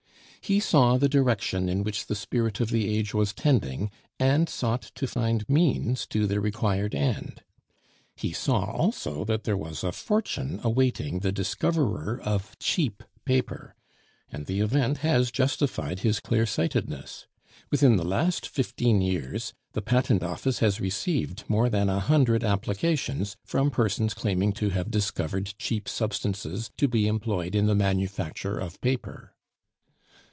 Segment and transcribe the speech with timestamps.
[0.43, 4.81] He saw the direction in which the spirit of the age was tending, and sought
[4.95, 7.43] to find means to the required end.
[8.15, 13.75] He saw also that there was a fortune awaiting the discoverer of cheap paper,
[14.31, 17.27] and the event has justified his clearsightedness.
[17.69, 23.37] Within the last fifteen years, the Patent Office has received more than a hundred applications
[23.45, 28.81] from persons claiming to have discovered cheap substances to be employed in the manufacture of
[28.81, 29.33] paper.